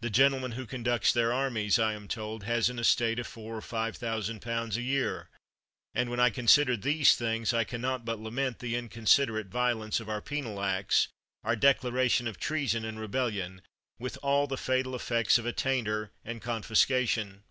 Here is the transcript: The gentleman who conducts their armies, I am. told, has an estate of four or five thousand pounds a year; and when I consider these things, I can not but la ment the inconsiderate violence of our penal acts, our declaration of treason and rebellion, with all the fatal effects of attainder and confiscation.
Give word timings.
The 0.00 0.10
gentleman 0.10 0.50
who 0.58 0.66
conducts 0.66 1.12
their 1.12 1.32
armies, 1.32 1.78
I 1.78 1.92
am. 1.92 2.08
told, 2.08 2.42
has 2.42 2.68
an 2.68 2.80
estate 2.80 3.20
of 3.20 3.28
four 3.28 3.56
or 3.56 3.60
five 3.60 3.96
thousand 3.96 4.42
pounds 4.42 4.76
a 4.76 4.82
year; 4.82 5.28
and 5.94 6.10
when 6.10 6.18
I 6.18 6.28
consider 6.30 6.76
these 6.76 7.14
things, 7.14 7.54
I 7.54 7.62
can 7.62 7.80
not 7.80 8.04
but 8.04 8.18
la 8.18 8.30
ment 8.30 8.58
the 8.58 8.74
inconsiderate 8.74 9.46
violence 9.46 10.00
of 10.00 10.08
our 10.08 10.20
penal 10.20 10.60
acts, 10.60 11.06
our 11.44 11.54
declaration 11.54 12.26
of 12.26 12.40
treason 12.40 12.84
and 12.84 12.98
rebellion, 12.98 13.62
with 14.00 14.18
all 14.24 14.48
the 14.48 14.56
fatal 14.58 14.92
effects 14.92 15.38
of 15.38 15.46
attainder 15.46 16.10
and 16.24 16.42
confiscation. 16.42 17.44